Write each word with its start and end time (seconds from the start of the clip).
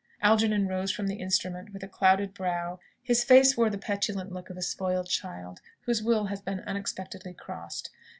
Algernon 0.23 0.65
rose 0.67 0.89
from 0.91 1.05
the 1.05 1.17
instrument 1.17 1.71
with 1.73 1.83
a 1.83 1.87
clouded 1.87 2.33
brow. 2.33 2.79
His 3.03 3.23
face 3.23 3.55
wore 3.55 3.69
the 3.69 3.77
petulant 3.77 4.31
look 4.31 4.49
of 4.49 4.57
a 4.57 4.63
spoiled 4.63 5.07
child, 5.09 5.61
whose 5.81 6.01
will 6.01 6.25
has 6.25 6.41
been 6.41 6.61
unexpectedly 6.61 7.35
crossed. 7.35 7.91